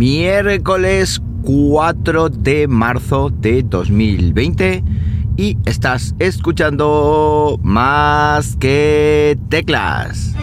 [0.00, 4.82] miércoles 4 de marzo de 2020
[5.36, 10.34] y estás escuchando más que teclas.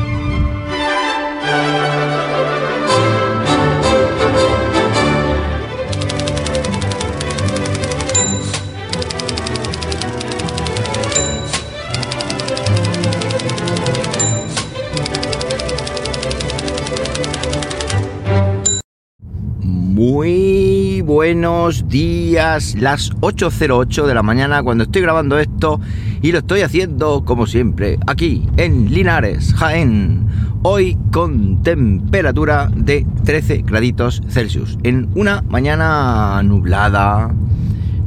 [21.07, 25.79] Buenos días, las 8.08 de la mañana cuando estoy grabando esto
[26.21, 30.27] y lo estoy haciendo como siempre aquí en Linares, Jaén.
[30.63, 37.33] Hoy con temperatura de 13 graditos Celsius en una mañana nublada,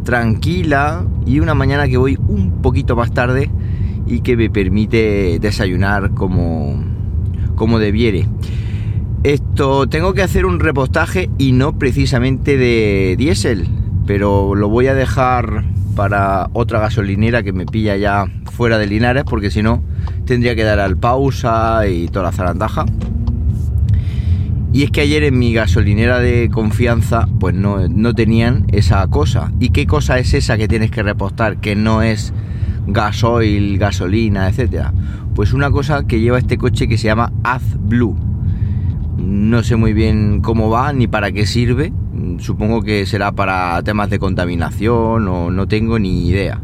[0.05, 3.51] tranquila y una mañana que voy un poquito más tarde
[4.07, 6.85] y que me permite desayunar como,
[7.55, 8.29] como debiere.
[9.23, 13.69] Esto, tengo que hacer un repostaje y no precisamente de diésel,
[14.07, 19.25] pero lo voy a dejar para otra gasolinera que me pilla ya fuera de Linares,
[19.25, 19.83] porque si no
[20.25, 22.87] tendría que dar al pausa y toda la zarandaja.
[24.73, 29.53] Y es que ayer en mi gasolinera de confianza, pues no, no tenían esa cosa.
[29.61, 32.33] ¿Y qué cosa es esa que tienes que repostar que no es
[32.87, 34.95] gasoil, gasolina, etcétera?
[35.35, 38.30] Pues una cosa que lleva este coche que se llama AdBlue
[39.21, 41.93] no sé muy bien cómo va ni para qué sirve.
[42.39, 46.61] Supongo que será para temas de contaminación o no tengo ni idea.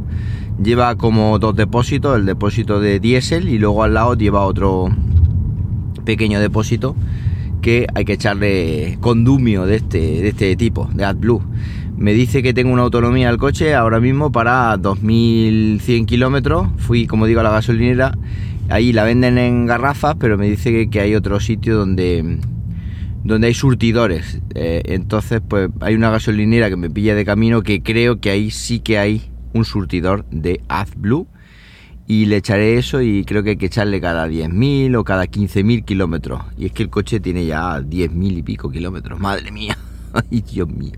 [0.62, 4.88] Lleva como dos depósitos, el depósito de diésel y luego al lado lleva otro
[6.04, 6.96] pequeño depósito
[7.60, 11.42] que hay que echarle condumio de este, de este tipo, de AdBlue.
[11.96, 16.68] Me dice que tengo una autonomía al coche ahora mismo para 2100 kilómetros.
[16.76, 18.16] Fui, como digo, a la gasolinera
[18.68, 22.38] Ahí la venden en garrafas, pero me dice que, hay otro sitio donde,
[23.22, 24.40] donde hay surtidores.
[24.54, 28.50] Eh, entonces, pues hay una gasolinera que me pilla de camino que creo que ahí
[28.50, 31.28] sí que hay un surtidor de AdBlue.
[32.08, 35.84] Y le echaré eso y creo que hay que echarle cada 10.000 o cada 15.000
[35.84, 36.40] kilómetros.
[36.56, 39.18] Y es que el coche tiene ya 10.000 y pico kilómetros.
[39.18, 39.76] Madre mía.
[40.12, 40.92] Ay, Dios mío.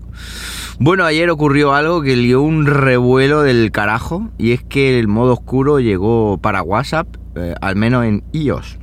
[0.79, 4.29] Bueno, ayer ocurrió algo que dio un revuelo del carajo.
[4.37, 8.77] Y es que el modo oscuro llegó para WhatsApp eh, al menos en iOS.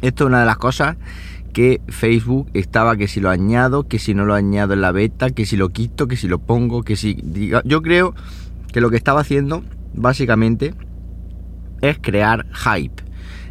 [0.00, 0.96] Esto es una de las cosas
[1.52, 5.30] que Facebook estaba que si lo añado, que si no lo añado en la beta,
[5.30, 7.22] que si lo quito, que si lo pongo, que si
[7.64, 8.14] yo creo
[8.72, 9.62] que lo que estaba haciendo
[9.94, 10.74] básicamente
[11.82, 13.02] es crear hype,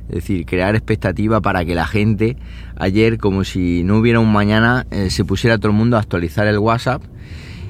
[0.09, 2.37] es decir, crear expectativa para que la gente
[2.75, 6.47] ayer como si no hubiera un mañana eh, se pusiera todo el mundo a actualizar
[6.47, 7.03] el WhatsApp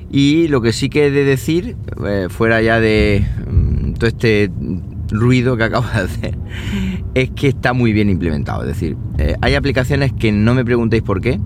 [0.10, 1.76] y lo que sí que he de decir
[2.06, 4.50] eh, fuera ya de mm, todo este
[5.12, 6.38] ruido que acabo de hacer
[7.14, 8.62] es que está muy bien implementado.
[8.62, 11.40] Es decir, eh, hay aplicaciones que no me preguntéis por qué.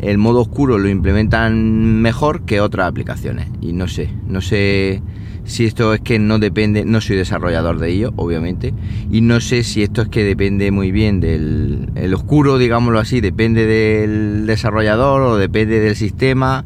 [0.00, 3.48] El modo oscuro lo implementan mejor que otras aplicaciones.
[3.60, 5.02] Y no sé, no sé
[5.44, 8.72] si esto es que no depende, no soy desarrollador de ello, obviamente.
[9.10, 13.20] Y no sé si esto es que depende muy bien del el oscuro, digámoslo así,
[13.20, 16.64] depende del desarrollador o depende del sistema.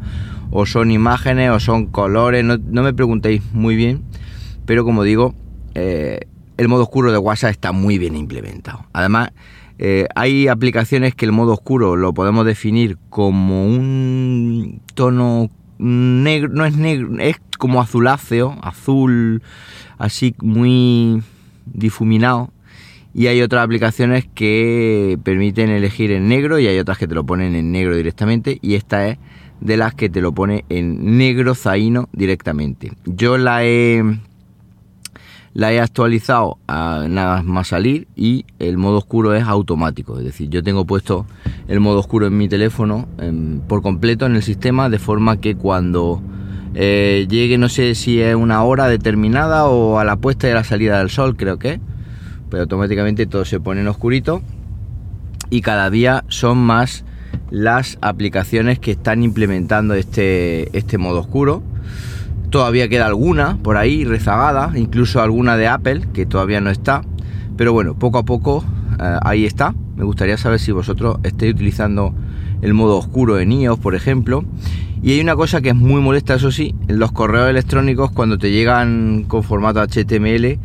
[0.57, 4.05] O son imágenes o son colores, no, no me preguntéis muy bien.
[4.67, 5.35] Pero como digo,
[5.75, 6.21] eh,
[6.57, 8.87] el modo oscuro de WhatsApp está muy bien implementado.
[8.93, 9.31] Además,
[9.79, 16.65] eh, hay aplicaciones que el modo oscuro lo podemos definir como un tono negro, no
[16.65, 19.43] es negro, es como azuláceo, azul,
[19.99, 21.23] así muy
[21.67, 22.51] difuminado.
[23.17, 27.25] Y hay otras aplicaciones que permiten elegir en negro y hay otras que te lo
[27.25, 28.59] ponen en negro directamente.
[28.61, 29.19] Y esta es
[29.61, 32.93] de las que te lo pone en negro zaino directamente.
[33.05, 34.03] Yo la he
[35.55, 40.19] la he actualizado a nada más salir y el modo oscuro es automático.
[40.19, 41.27] Es decir, yo tengo puesto
[41.69, 43.07] el modo oscuro en mi teléfono
[43.69, 46.21] por completo en el sistema de forma que cuando
[46.75, 50.55] eh, llegue, no sé si es una hora determinada o a la puesta y a
[50.55, 51.81] la salida del sol, creo que,
[52.51, 54.43] pero automáticamente todo se pone en oscurito
[55.51, 57.05] y cada día son más
[57.51, 61.63] las aplicaciones que están implementando este, este modo oscuro
[62.55, 67.03] Todavía queda alguna por ahí rezagada, incluso alguna de Apple que todavía no está.
[67.57, 68.65] Pero bueno, poco a poco
[69.01, 69.75] eh, ahí está.
[69.97, 72.15] Me gustaría saber si vosotros estáis utilizando
[72.63, 74.45] el modo oscuro en iOS, por ejemplo.
[75.03, 78.51] Y hay una cosa que es muy molesta, eso sí, los correos electrónicos cuando te
[78.51, 80.59] llegan con formato HTML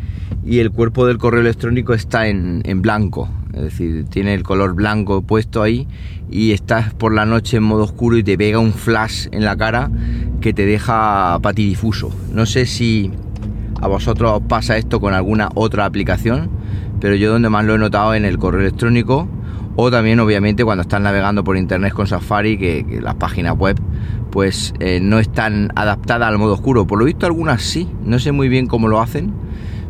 [0.45, 3.29] y el cuerpo del correo electrónico está en, en blanco.
[3.53, 5.87] Es decir, tiene el color blanco puesto ahí
[6.31, 9.57] y estás por la noche en modo oscuro y te pega un flash en la
[9.57, 9.91] cara
[10.39, 12.09] que te deja patidifuso.
[12.31, 13.11] No sé si
[13.81, 16.49] a vosotros os pasa esto con alguna otra aplicación,
[16.99, 19.27] pero yo donde más lo he notado en el correo electrónico
[19.81, 23.79] o también obviamente cuando están navegando por internet con Safari, que, las páginas web
[24.29, 26.85] pues eh, no están adaptadas al modo oscuro.
[26.85, 29.31] Por lo visto algunas sí, no sé muy bien cómo lo hacen,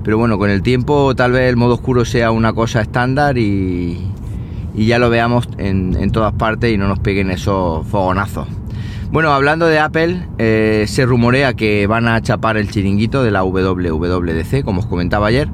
[0.03, 3.99] pero bueno, con el tiempo tal vez el modo oscuro sea una cosa estándar y,
[4.75, 8.47] ya lo veamos en, todas partes y no nos peguen esos fogonazos.
[9.11, 13.43] Bueno, hablando de Apple, eh, se rumorea que van a chapar el chiringuito de la
[13.43, 15.49] WWDC, como os comentaba ayer.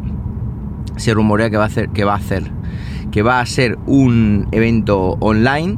[0.98, 2.55] Se rumorea que va a hacer, que va a hacer
[3.16, 5.78] que va a ser un evento online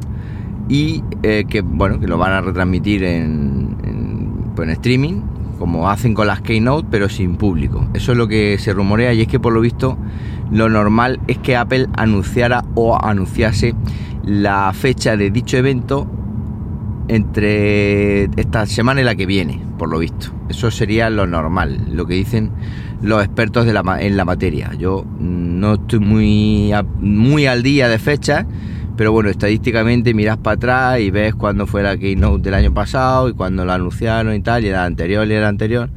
[0.68, 3.76] y eh, que bueno que lo van a retransmitir en,
[4.56, 5.20] pues, en, streaming
[5.56, 9.20] como hacen con las keynote pero sin público eso es lo que se rumorea y
[9.20, 9.96] es que por lo visto
[10.50, 13.72] lo normal es que Apple anunciara o anunciase
[14.24, 16.08] la fecha de dicho evento
[17.06, 20.30] entre esta semana y la que viene, por lo visto.
[20.50, 22.50] Eso sería lo normal, lo que dicen
[23.02, 24.72] los expertos de la, en la materia.
[24.78, 28.46] Yo no estoy muy, muy al día de fecha,
[28.96, 33.28] pero bueno, estadísticamente miras para atrás y ves cuándo fue la keynote del año pasado
[33.28, 35.90] y cuando lo anunciaron y tal, y era anterior y era anterior,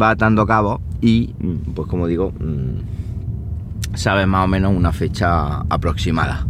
[0.00, 1.34] va atando cabo y,
[1.74, 6.46] pues como digo, mm, sabes más o menos una fecha aproximada.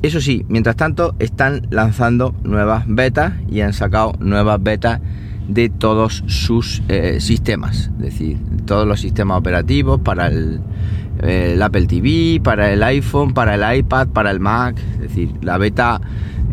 [0.00, 5.00] Eso sí, mientras tanto están lanzando nuevas betas y han sacado nuevas betas
[5.48, 10.60] de todos sus eh, sistemas, es decir, todos los sistemas operativos para el,
[11.60, 16.00] Apple TV, para el iPhone, para el iPad, para el Mac, es decir, la beta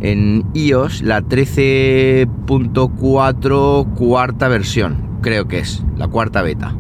[0.01, 6.73] en iOS, la 13.4 cuarta versión, creo que es, la cuarta beta.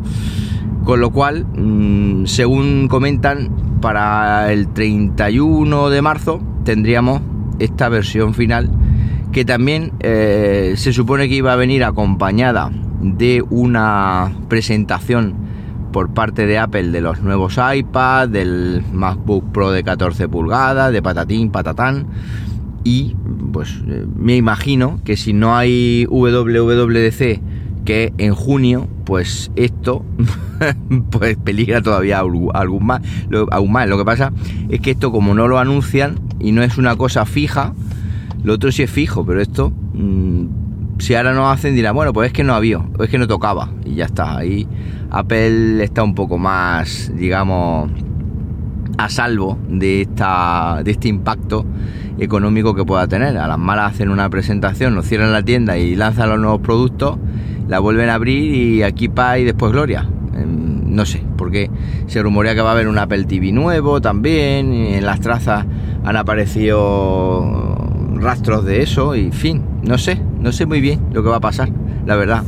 [0.83, 3.51] Con lo cual, mm, según comentan,
[3.81, 7.21] para el 31 de marzo tendríamos
[7.59, 8.71] esta versión final
[9.35, 12.71] que también eh, se supone que iba a venir acompañada
[13.01, 15.35] de una presentación
[15.91, 21.01] por parte de Apple de los nuevos iPads, del MacBook Pro de 14 pulgadas, de
[21.01, 22.07] patatín, patatán.
[22.85, 23.17] Y
[23.51, 27.41] pues eh, me imagino que si no hay WWDC
[27.83, 30.05] que en junio, pues esto
[31.11, 33.01] pues peligra todavía algún más,
[33.51, 33.89] aún más.
[33.89, 34.31] Lo que pasa
[34.69, 37.73] es que esto como no lo anuncian y no es una cosa fija,
[38.45, 42.27] lo otro sí es fijo, pero esto, mm, si ahora no hacen, dirán, bueno, pues
[42.27, 44.37] es que no había, o es que no tocaba, y ya está.
[44.37, 44.67] Ahí
[45.09, 47.89] Apple está un poco más, digamos,
[48.99, 51.65] a salvo de, esta, de este impacto
[52.19, 53.35] económico que pueda tener.
[53.35, 57.17] A las malas hacen una presentación, nos cierran la tienda y lanzan los nuevos productos,
[57.67, 60.07] la vuelven a abrir y aquí pa y después gloria.
[60.35, 61.71] Em, no sé, porque
[62.05, 65.65] se rumorea que va a haber un Apple TV nuevo también, en las trazas
[66.03, 67.74] han aparecido
[68.21, 71.41] rastros de eso y fin, no sé, no sé muy bien lo que va a
[71.41, 71.69] pasar,
[72.05, 72.43] la verdad.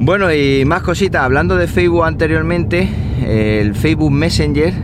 [0.00, 2.88] Bueno, y más cositas, hablando de Facebook anteriormente,
[3.26, 4.74] el Facebook Messenger,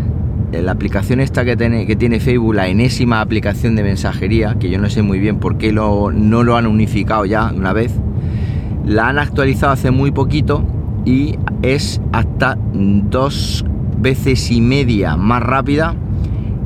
[0.53, 4.79] la aplicación esta que tiene, que tiene Facebook, la enésima aplicación de mensajería, que yo
[4.79, 7.93] no sé muy bien por qué lo, no lo han unificado ya una vez,
[8.87, 10.65] la han actualizado hace muy poquito
[11.05, 13.65] y es hasta dos
[13.99, 15.95] veces y media más rápida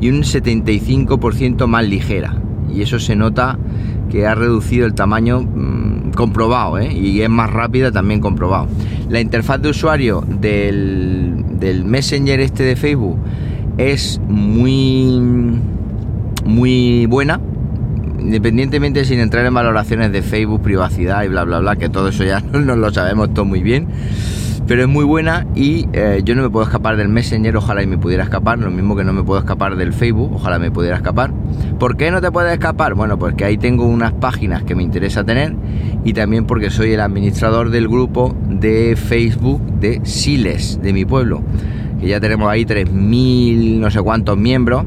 [0.00, 2.43] y un 75% más ligera.
[2.74, 3.58] Y eso se nota
[4.10, 6.92] que ha reducido el tamaño mm, comprobado ¿eh?
[6.92, 8.68] y es más rápida también comprobado.
[9.08, 13.18] La interfaz de usuario del, del Messenger este de Facebook
[13.78, 15.20] es muy,
[16.44, 17.40] muy buena,
[18.20, 22.24] independientemente sin entrar en valoraciones de Facebook, privacidad y bla, bla, bla, que todo eso
[22.24, 23.88] ya no lo sabemos todo muy bien
[24.66, 27.86] pero es muy buena y eh, yo no me puedo escapar del Messenger, ojalá y
[27.86, 30.96] me pudiera escapar, lo mismo que no me puedo escapar del Facebook, ojalá me pudiera
[30.96, 31.32] escapar.
[31.78, 32.94] ¿Por qué no te puedes escapar?
[32.94, 35.54] Bueno, porque ahí tengo unas páginas que me interesa tener
[36.04, 41.42] y también porque soy el administrador del grupo de Facebook de Siles, de mi pueblo,
[42.00, 44.84] que ya tenemos ahí 3.000 no sé cuántos miembros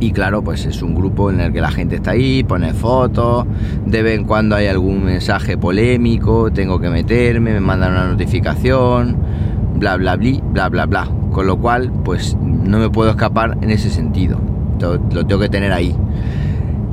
[0.00, 3.46] y claro, pues es un grupo en el que la gente está ahí, pone fotos,
[3.84, 9.16] de vez en cuando hay algún mensaje polémico, tengo que meterme, me mandan una notificación,
[9.74, 11.08] bla bla bla, bla bla bla.
[11.32, 14.38] Con lo cual, pues no me puedo escapar en ese sentido.
[14.80, 15.94] Lo, tengo que tener ahí.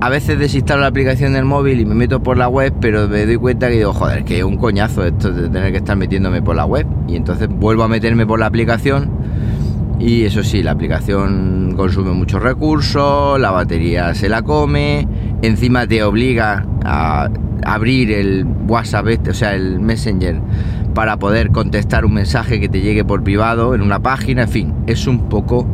[0.02, 3.26] A veces desinstalo la aplicación del móvil y me meto por la web, pero me
[3.26, 6.42] doy cuenta que digo, joder, que es un coñazo esto de tener que estar metiéndome
[6.42, 6.86] por la web.
[7.08, 9.10] Y entonces vuelvo a meterme por la aplicación
[10.00, 15.08] y eso sí, la aplicación consume muchos recursos, la batería se la come,
[15.42, 17.30] encima te obliga a
[17.64, 20.40] abrir el WhatsApp, este, o sea, el Messenger,
[20.94, 24.74] para poder contestar un mensaje que te llegue por privado en una página, en fin,
[24.88, 25.66] es un poco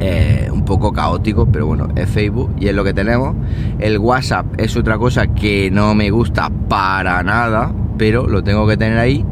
[0.00, 3.36] eh, un poco caótico, pero bueno, es Facebook y es lo que tenemos.
[3.78, 8.76] El WhatsApp es otra cosa que no me gusta para nada, pero lo tengo que
[8.76, 9.24] tener ahí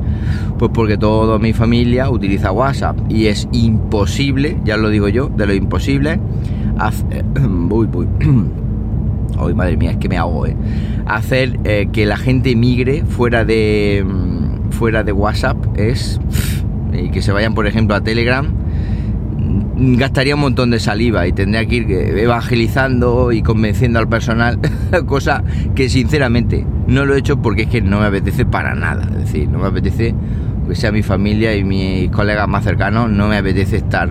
[0.58, 5.46] pues porque toda mi familia utiliza WhatsApp y es imposible, ya lo digo yo, de
[5.46, 6.20] lo imposible,
[7.70, 8.06] uy, uy.
[9.38, 10.54] Hoy, madre mía, es que me hago, ¿eh?
[11.06, 16.20] Hacer eh, que la gente migre fuera de mm, fuera de WhatsApp es
[16.92, 21.32] y que se vayan, por ejemplo, a Telegram mm, gastaría un montón de saliva y
[21.32, 24.58] tendría que ir eh, evangelizando y convenciendo al personal,
[25.06, 25.42] cosa
[25.74, 29.16] que sinceramente no lo he hecho porque es que no me apetece para nada, es
[29.16, 30.12] decir, no me apetece
[30.68, 34.10] que sea mi familia y mis colegas más cercanos, no me apetece estar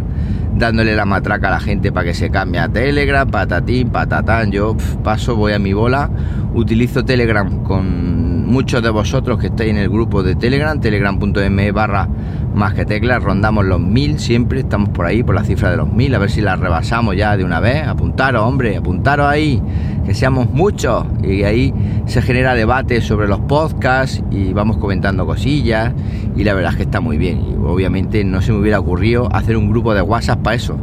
[0.56, 4.52] dándole la matraca a la gente para que se cambie a Telegram, patatín, patatán.
[4.52, 6.10] Yo paso, voy a mi bola,
[6.54, 12.08] utilizo Telegram con muchos de vosotros que estáis en el grupo de Telegram, telegram.me barra
[12.54, 15.92] más que teclas, rondamos los mil siempre, estamos por ahí, por la cifra de los
[15.92, 17.88] mil, a ver si la rebasamos ya de una vez.
[17.88, 19.62] Apuntaros, hombre, apuntaros ahí,
[20.06, 21.06] que seamos muchos.
[21.24, 21.74] Y ahí
[22.06, 25.94] se genera debate sobre los podcasts y vamos comentando cosillas.
[26.36, 27.42] Y la verdad es que está muy bien.
[27.42, 30.78] Y obviamente no se me hubiera ocurrido hacer un grupo de WhatsApp para eso.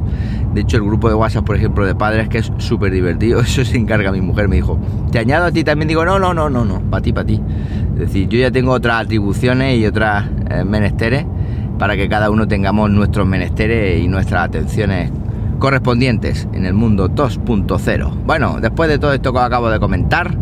[0.54, 3.64] De hecho, el grupo de WhatsApp, por ejemplo, de padres, que es súper divertido, eso
[3.64, 4.78] se encarga mi mujer, me dijo,
[5.12, 5.88] ¿te añado a ti también?
[5.88, 7.42] Digo, no, no, no, no, no, para ti, para ti.
[7.94, 11.26] Es decir, yo ya tengo otras atribuciones y otras eh, menesteres
[11.78, 15.10] para que cada uno tengamos nuestros menesteres y nuestras atenciones
[15.58, 18.10] correspondientes en el mundo 2.0.
[18.24, 20.36] Bueno, después de todo esto que acabo de comentar,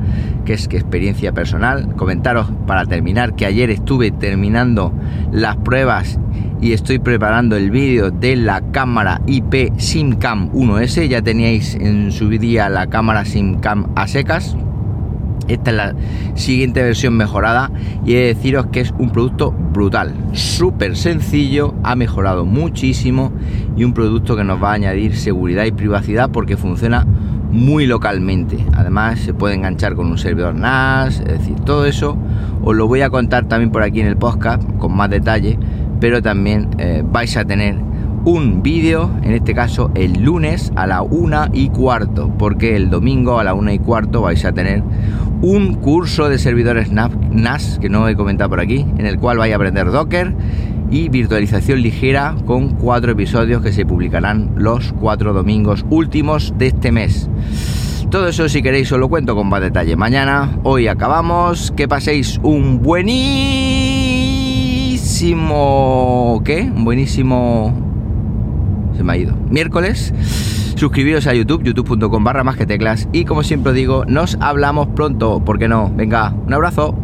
[0.45, 4.93] que es que experiencia personal, comentaros para terminar que ayer estuve terminando
[5.33, 6.19] las pruebas
[6.61, 11.09] y estoy preparando el vídeo de la cámara IP SimCam 1S.
[11.09, 14.57] Ya teníais en su día la cámara SimCam a secas
[15.49, 15.95] esta es la
[16.35, 17.71] siguiente versión mejorada
[18.05, 23.33] y he de deciros que es un producto brutal, súper sencillo, ha mejorado muchísimo
[23.77, 27.07] y un producto que nos va a añadir seguridad y privacidad porque funciona
[27.51, 28.59] muy localmente.
[28.75, 32.17] Además se puede enganchar con un servidor NAS, es decir, todo eso
[32.63, 35.59] os lo voy a contar también por aquí en el podcast con más detalle,
[36.01, 37.77] pero también eh, vais a tener
[38.25, 43.39] un vídeo, en este caso el lunes a la una y cuarto, porque el domingo
[43.39, 44.83] a la una y cuarto vais a tener
[45.45, 49.53] un curso de servidores NAS, que no he comentado por aquí, en el cual vais
[49.53, 50.35] a aprender Docker
[50.91, 56.93] y virtualización ligera con cuatro episodios que se publicarán los cuatro domingos últimos de este
[56.93, 57.29] mes.
[58.11, 60.59] Todo eso si queréis os lo cuento con más detalle mañana.
[60.63, 61.75] Hoy acabamos.
[61.77, 63.21] Que paséis un buenísimo...
[66.43, 66.63] ¿Qué?
[66.75, 67.75] Un buenísimo...
[68.97, 69.35] Se me ha ido.
[69.51, 70.15] Miércoles.
[70.77, 73.09] Suscribiros a YouTube, youtube.com barra más que teclas.
[73.13, 75.45] Y como siempre digo, nos hablamos pronto.
[75.45, 75.91] ¿Por qué no?
[75.95, 76.97] Venga, un abrazo.